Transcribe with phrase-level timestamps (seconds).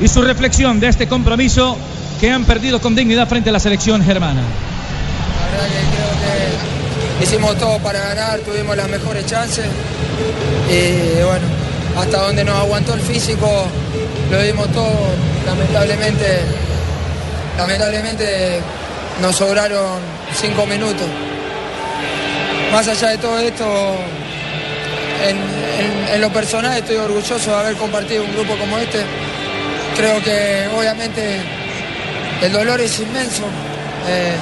[0.00, 1.76] y su reflexión de este compromiso
[2.20, 4.40] que han perdido con dignidad frente a la selección germana.
[4.42, 9.66] La verdad que creo que hicimos todo para ganar, tuvimos las mejores chances
[10.70, 11.46] y bueno,
[11.98, 13.66] hasta donde nos aguantó el físico
[14.30, 14.90] lo dimos todo,
[15.46, 16.24] lamentablemente,
[17.58, 18.60] lamentablemente
[19.20, 19.98] nos sobraron
[20.40, 21.06] cinco minutos.
[22.72, 23.64] Más allá de todo esto,
[25.28, 29.00] en, en- en lo personal estoy orgulloso de haber compartido un grupo como este.
[29.96, 31.40] Creo que obviamente
[32.42, 33.44] el dolor es inmenso.
[34.08, 34.36] Eh,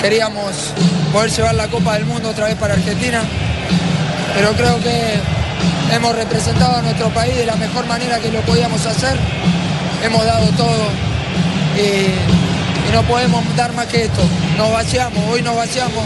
[0.00, 0.72] queríamos
[1.12, 3.22] poder llevar la Copa del Mundo otra vez para Argentina,
[4.34, 5.20] pero creo que
[5.94, 9.16] hemos representado a nuestro país de la mejor manera que lo podíamos hacer.
[10.02, 10.88] Hemos dado todo
[11.76, 14.22] y, no podemos dar más que esto.
[14.56, 16.04] Nos vaciamos, hoy nos vaciamos,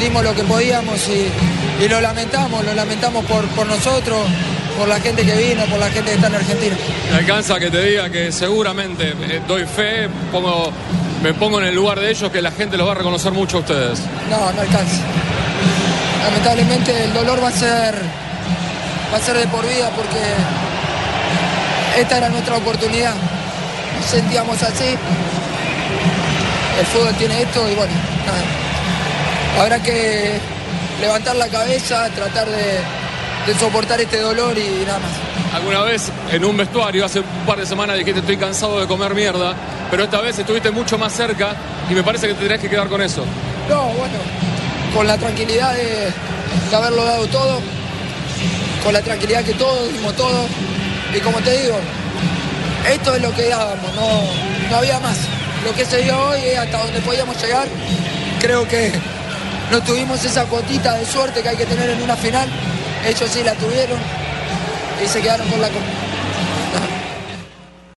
[0.00, 4.18] dimos lo que podíamos y, y lo lamentamos, lo lamentamos por, por nosotros,
[4.78, 6.76] por la gente que vino, por la gente que está en Argentina.
[7.10, 10.72] Me alcanza que te diga que seguramente eh, doy fe, pongo,
[11.22, 13.58] me pongo en el lugar de ellos, que la gente los va a reconocer mucho
[13.58, 14.00] a ustedes.
[14.30, 15.02] No, no alcanza.
[16.24, 17.94] Lamentablemente el dolor va a ser
[19.12, 20.18] va a ser de por vida porque
[22.00, 23.14] esta era nuestra oportunidad.
[23.96, 24.96] Nos sentíamos así.
[26.78, 27.92] El fútbol tiene esto y bueno,
[28.26, 29.62] nada.
[29.62, 30.40] Habrá que
[31.00, 32.80] levantar la cabeza, tratar de,
[33.46, 35.10] de soportar este dolor y nada más.
[35.54, 39.14] Alguna vez en un vestuario, hace un par de semanas dijiste estoy cansado de comer
[39.14, 39.54] mierda,
[39.90, 41.54] pero esta vez estuviste mucho más cerca
[41.90, 43.24] y me parece que te tenés que quedar con eso.
[43.68, 44.14] No, bueno,
[44.94, 46.12] con la tranquilidad de,
[46.70, 47.60] de haberlo dado todo,
[48.82, 50.46] con la tranquilidad que todos dimos todo.
[51.14, 51.76] Y como te digo,
[52.90, 55.18] esto es lo que dábamos, no, no había más.
[55.64, 57.68] Lo que se dio hoy es hasta donde podíamos llegar.
[58.40, 58.90] Creo que
[59.70, 62.48] no tuvimos esa cuotita de suerte que hay que tener en una final
[63.06, 63.98] ellos sí la tuvieron
[65.02, 65.84] y se quedaron con la copa.